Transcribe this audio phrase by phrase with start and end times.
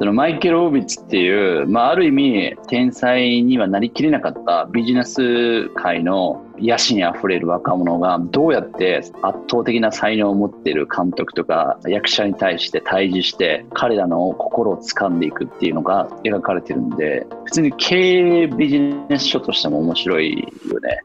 [0.00, 21.00] そのマイケル・オービッツっていう、まあ、ある意味天才にはなりきれなかったビジネス界の野心あふれる若者がどうやって圧倒的な才能を持っている監督とか役者に対して対峙して彼らの心を掴んでいくっていうのが描かれてるんで普通に経営ビジネス書としても面白いよね。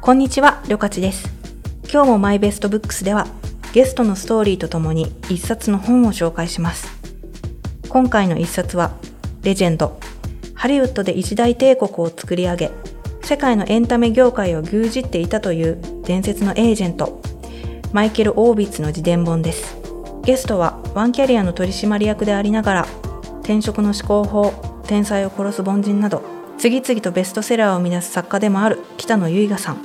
[0.00, 1.28] こんにちは、りょかちです。
[1.92, 3.26] 今日もマイベストブックスでは
[3.72, 6.88] ゲストのストーリーとともに一冊の本を紹介します。
[7.88, 8.92] 今回の一冊は、
[9.42, 9.98] レジェンド。
[10.54, 12.70] ハリウッドで一大帝国を作り上げ、
[13.22, 17.22] 世界のエンタメ業界を牛耳っていたという伝説のエージェント、
[17.94, 19.78] マイケル・オービッツの自伝本です。
[20.22, 22.86] ゲストはワンキャリアの取締役でありながら、
[23.40, 24.52] 転職の思考法、
[24.86, 26.22] 天才を殺す凡人など、
[26.58, 29.78] 次々とベストセラーを生み出す作家でもある北野由賀さん。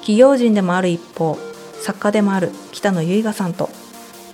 [0.00, 1.38] 企業人でもある一方、
[1.82, 3.68] 作家でもある北野唯我さんと、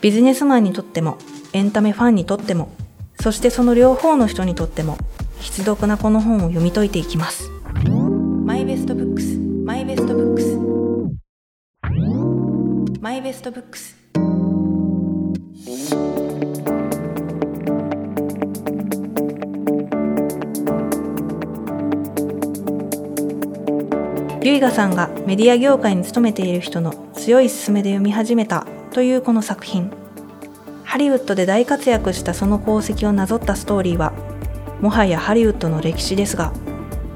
[0.01, 1.19] ビジネスマンにとっても、
[1.53, 2.69] エンタメファンにとっても、
[3.21, 4.97] そしてその両方の人にとっても
[5.41, 7.51] 必読なこの本を読み解いていきます。
[8.45, 13.97] My Best Books、My Best Books。My Best Books。
[24.49, 29.91] ゆいがさんがメディア業界に勤めている人の強い勧めで読み始めたというこの作品。
[30.85, 34.15] ハリウッドで大活躍したその功績をなぞったストーリーは、
[34.81, 36.55] もはやハリウッドの歴史ですが、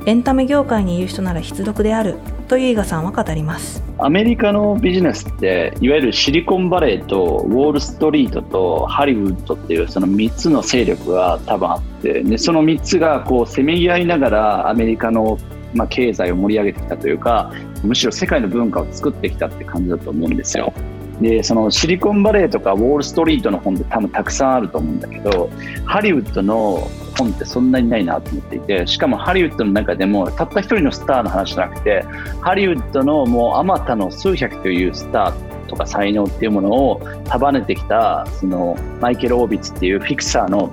[0.05, 3.83] エンタメ業界にいる人なら必読であるという伊賀さんは語ります。
[3.97, 15.38] アメリカのビジネスっていわゆるシリコンバレーとウォール・ストリートとハリウッドっていうその3つの勢力が多分あってでその3つがこうせめぎ合いながらアメリカの
[15.75, 20.73] まあ経済を盛り上げてきたというかむしろ世界の文化を作ってきたって感じだと思うんですよ。
[21.20, 25.50] でそのシリコンバレーとかウォール・ストリートの本って多分たくさんあると思うんだけど
[25.84, 32.05] ハリウッドの本ってそんなにないなと思っていてしかもハリウッドの中でもたった一人のスターの話じゃなくて
[32.41, 40.72] ハリウッドのもうあまたの数百というスターとか才能っていうものを束ねてきたそのマイケル・オービッツっていうフィクサーの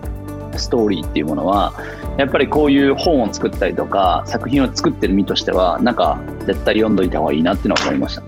[0.57, 1.73] ストーリーっていうものは
[2.19, 8.27] やっぱりこういう本を作ったりとか作品を作ってる身としてはなんか絶対読んどいた方がいいなっていうのは思いましたね。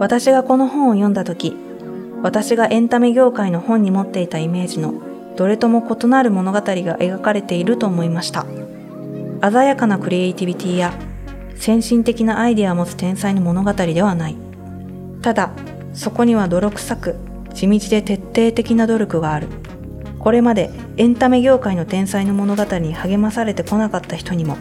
[0.00, 1.56] 私がこの本を読んだ時
[2.24, 4.94] 私がエンタメ業界の本に持っていたイメージの
[5.36, 8.46] どれとも異なる物語が描かれていると思いました。
[9.48, 10.92] 鮮やかなクリエイティビティや
[11.54, 14.36] 先進的なアイデアを持つ天才の物語ではない。
[15.22, 15.52] ただ
[15.94, 17.16] そこには泥臭く
[17.54, 19.46] 地道で徹底的な努力がある。
[20.18, 24.58] これまでエンタメ業界の天才の物語に励まされてこなかった人にも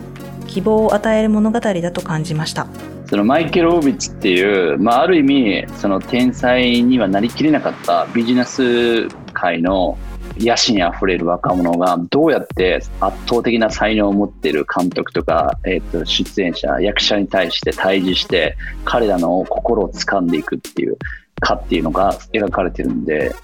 [0.48, 2.68] 希望を与える物語だと感じました。
[3.12, 9.98] そのマイケル・オービッツっていう、まあ、ある意味その天才にはなりきれなかったビジネス界の
[10.38, 18.56] 野心あふれる若者がどうやって圧倒的な才能を持っている監督とか、えー、と出演者役者に対して対峙して
[18.86, 20.98] 彼らの心を掴んでいくっていう
[21.42, 23.36] かっていうのが描かれてるんで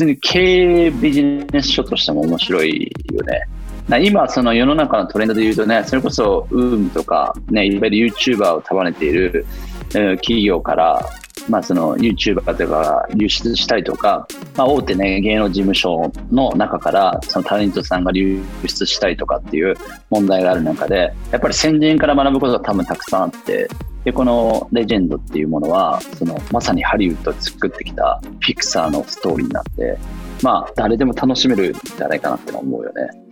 [0.00, 4.00] 通に経営ビジネス書としても面白いよね。
[4.02, 9.44] 今、その世の中のトレンドで言うとね、それこそウームとか、ね、いわゆる YouTuber を束ねている
[9.90, 11.10] 企業から、
[11.48, 19.76] まあ、その YouTuber とか流出したりとか、まあ、大手ね、芸能事務所の中から、そのタレントさんが流出したりとかっていう
[20.10, 23.68] 問題がある中で、やっぱり先人から学ぶことが多分たくさんあって、
[24.04, 29.98] で、このレジェンドっていうものは、そのまさにハリウッドを作ってきたピクサーのストーリーになって、
[30.42, 33.30] まあ、誰でも楽しめるんじゃないかなって思うよね。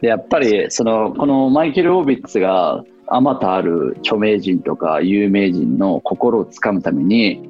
[0.00, 7.48] でやっぱりそのこのマイケル・オービッツがあまたある著名人とか有名人の心をつかむために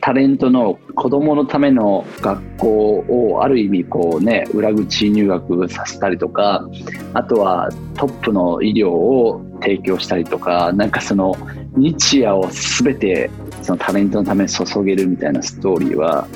[0.00, 6.68] タレントの子供のための学校をある意味こうね裏口入学させたりとか
[7.14, 11.34] あとはトップの医療を提供したりとかなんかその
[11.76, 13.30] 日夜を全て
[13.62, 16.26] そのタレントのために注げるみたいなストーリーは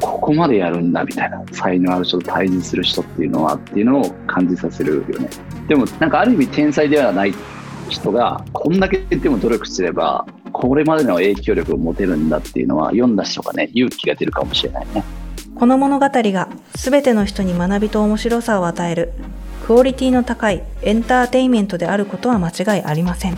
[0.00, 5.28] ここまでやるんだみたいな才能ある人と対峙する人っていうのはっていうのを感じさせるよね。
[5.66, 7.34] でもなんかある意味天才ではない
[7.88, 15.04] 人がこんだけでも努力すればこれまでの影響力を持てるんだっていうのは読んだ人がね勇気が出るかもしれないね
[15.54, 19.12] この物語が全ての人に学びと面白さを与える
[19.66, 23.36] クオリティの高いエンターテインメントであることは間違いありません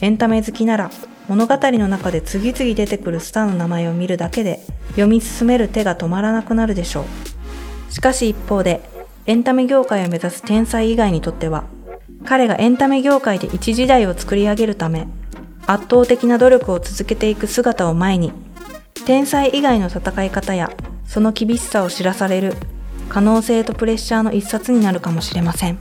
[0.00, 0.90] エンタメ好きなら
[1.28, 4.60] 物語の中で次々出てくるスターの名前を見るだけで
[4.90, 7.92] 読み進める手が止まらなくなるでしょう。
[7.92, 8.80] しかし一方で、
[9.26, 11.64] エンタメ業界を目指す天才以外にとっては、
[12.24, 15.06] 彼がエンタメ業界で一時代を作り上げるため、
[15.66, 18.32] 圧倒的な努力を続けていく姿を前に、
[19.04, 20.70] 天才以外の戦い方や
[21.04, 22.54] その厳しさを知らされる
[23.08, 25.78] 可能性とプレッシャーの一冊になるかもしれません。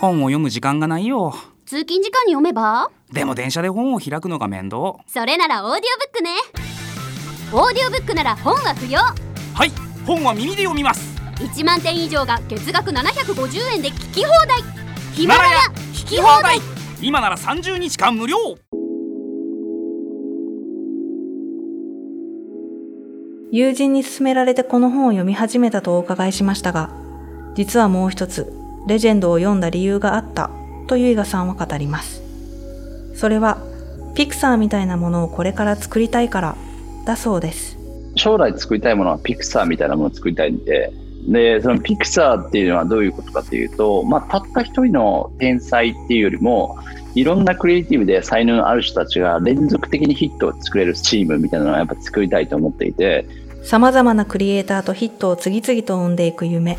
[0.00, 1.34] 本を読む時間がないよ。
[1.66, 2.90] 通勤時間に読めば？
[3.12, 4.96] でも電車で本を開くのが面倒。
[5.06, 6.30] それならオーディオブックね。
[7.52, 9.00] オーディオブックなら本は不要。
[9.00, 9.70] はい。
[10.04, 11.11] 本は耳で読みます
[11.42, 14.62] 1万点以上が月額750円で聞き放題
[15.12, 15.58] ヒマラヤ
[15.92, 16.58] 聞き放題
[17.00, 18.36] 今なら30日間無料
[23.50, 26.88] 友人に勧められてこの本を読み始めたとお伺いしましたが、
[27.54, 28.50] 実はもう一つ、
[28.86, 30.50] レジェンドを読んだ理由があった
[30.86, 32.22] とゆいがさんは語ります。
[33.14, 33.58] それは、
[34.14, 36.56] ピクサーみたいなものをこれから作りたいから
[37.04, 37.76] だそうです。
[38.16, 40.90] 将来作りたいものはピクサーみたいなものを作りたいんで、
[41.28, 46.76] で、そのピクサーっていうのはどういうことかっていうと、まあ、たった一人の天才っていうよりも、
[47.14, 53.26] いろんなクリエイティブで才能のある人たちが連続的にヒットを作れるチームみたいなのをやっぱ作りたいと思っていて、
[53.62, 56.78] 様々なクリエイターとヒットを次々と生んでいく夢。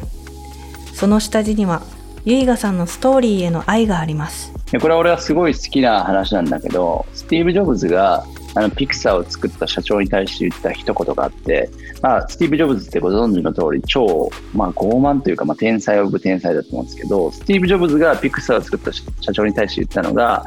[0.94, 1.82] その下地には、
[2.26, 4.54] ゆいがさんのストーリーへの愛があります。
[4.80, 11.70] これは俺はすごい好きな話なんだけど、スティーブ・ジョブズがあのピクサーを作った社長に対して言った一言があって、
[12.02, 19.04] まあ、スティーブ・ジョブズってご存知の通り、超、まあ、傲慢というか、まあ、天才を呼ぶ天才だと思うんですけど、スティーブ・ジョブズがピクサーを作った社
[19.34, 20.44] 長に対して言ったのが、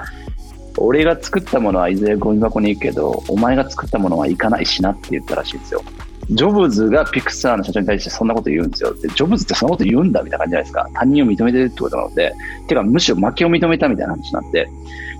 [0.78, 5.82] 俺が作ったものはいずれゴミ箱に行くけど、お前が作ったものは行かないしなって言ったらしいんですよ。
[6.30, 8.92] ジョブズがピクサーの社長に対してそんなこと言うんですよ。
[8.94, 10.88] で、ジョブズってそんなこと言うんだみたいな感じじゃないですか。
[10.92, 12.32] 他人を認めてるってことなので、
[12.66, 14.68] てかむしろ負けを認めたみたいな話になって。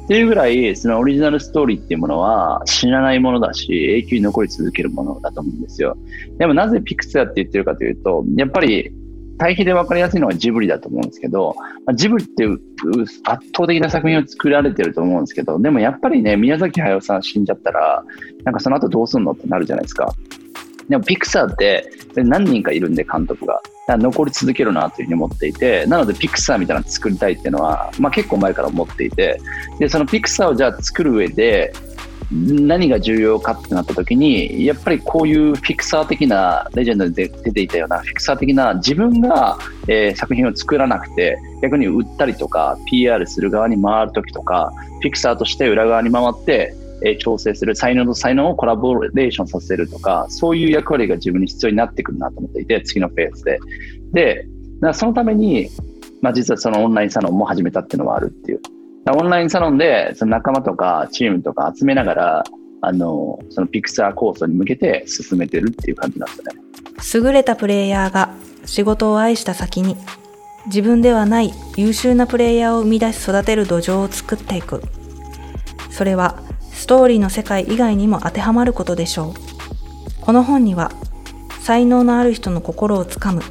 [0.06, 5.98] っていうぐらい、そのオリジナルストーリーっていうものは死なないものだし、永久に残り続けるものだと思うんですよ。
[6.38, 8.92] でもなぜピクサーって言ってるかというと、やっぱり
[9.38, 11.56] 対比で分かりやすいのはジブリだと思うんですけど、
[11.94, 12.46] ジブリって
[13.24, 18.04] 圧倒的な作品を作られてると思うんですけど、でもやっぱりね、宮崎駿さん死んじゃったら、
[18.44, 20.14] なんかその後どうすんのってなるじゃないですか。
[20.88, 23.60] でもピクサーって何人かいるんで監督が。
[23.88, 29.40] 残り続けるなというふうに思っていて、なのでピクサーみたいなの作りたいっていうのは、まあ、結構前から思っていて、
[29.78, 31.72] で、そのピクサーをじゃあ作る上で、
[32.32, 53.60] 何が重要かってなった時に、やっぱりこういうピクサー的な、レジェンドで出ていたようなピクサー的な自分が、えー、作品を作らなくて、逆に売ったりとか、PR する側に回る時とか、ピクサーとして裏側に回って、え調整する、才能と才能をコラボレーションさせるとか、そういう役割が自分に必要になってくるなと思っていて、次のフェーズで。
[54.12, 54.48] で、
[54.93, 55.69] そのために、
[56.22, 58.60] まあ、実はそのオンラインサロンも始めたっていうのはあるっていう。
[59.08, 62.44] オンラインサロンでその仲間とかチームとか集めながら、
[62.81, 66.34] あの、そのピクサー構想に向けて進めてるっていう感じなんで
[67.04, 67.26] すね。
[67.26, 68.31] 優れたプレイヤーが
[68.64, 69.96] 仕事を愛した先に、
[70.66, 74.82] 自分ではない優秀なプレイヤーを生み出し育てる土壌を作っていく。
[75.90, 76.42] それは
[76.76, 80.20] ストーリーの世界以外にも当てはまることでしょう。
[80.20, 80.93] この本には、
[81.62, 83.43] 才能のある人の心をつかむ、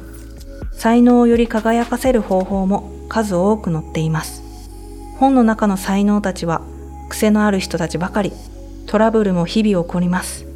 [0.72, 4.42] 才能をより輝かせる方法も数多く載っています。
[5.18, 6.62] 本の中の才能たちは、
[7.08, 8.32] 癖のある人たちばかり、
[8.86, 10.46] トラブルも日々起こります。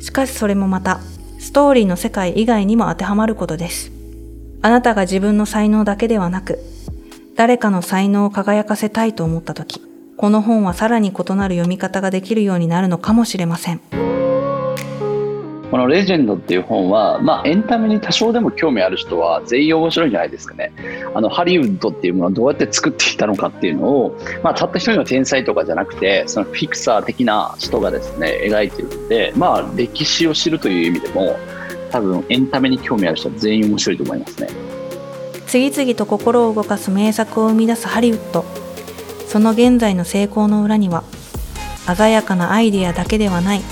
[0.00, 1.00] しかしそれもまた、
[1.40, 3.90] ストーリーの世界以外にも当てはまることです。
[4.62, 6.60] あなたが自分の才能だけではなく、
[7.36, 9.82] 誰かの才能を輝かせたいと思ったとき、
[10.24, 13.80] この本はさらに異なる読み方ができるようになるのかもしれません。
[15.70, 20.72] この「レジェンド」っていう本は、まあ、エンタメに多少でも興味ある人は全員面白いんじゃないですかね。
[21.14, 31.36] あのハリウッドっていうものをどうやって作っていたのかっていうのを、まあ、たった一人の天才とかじゃなくてそのフィクサー的な人がですね描いてるんで、まあ、歴史を知るという意味でも
[31.90, 34.48] 多分エンタメに興味ある人は全員面白いと思いますね。
[35.48, 38.53] 次々と心を動かす名作を生み出すハリウッド。
[39.34, 41.02] その現在の成功の裏には、
[41.96, 43.62] 鮮やかなアイデアだけではない、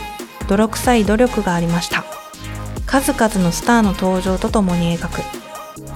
[0.49, 2.02] 泥臭い努力がありました。
[2.85, 5.21] 数々のスターの登場とともに描く。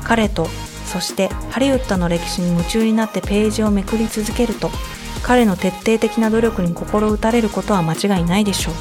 [0.05, 0.47] 彼と、
[0.85, 4.71] そしてハリウッドの歴史に夢中になってページをめくり続けると、
[5.25, 8.75] 彼の徹底的な努力に心打たれることは間違いないでしょう。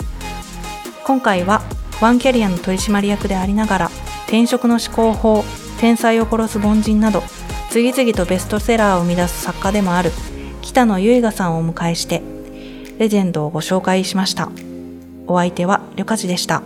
[1.04, 1.64] 今回は、
[2.00, 3.92] ワンキャリアの取締役でありながら、
[4.28, 5.44] 転職の思考法、
[5.80, 7.24] 天才を殺す凡人など、
[7.72, 10.12] 次々とベストセラーを生み出す作家でもある
[10.76, 12.22] 北野結賀さんをお迎えして、
[13.00, 14.52] レジェンドをご紹介しました。
[15.26, 16.64] お相手は、りょかちでした。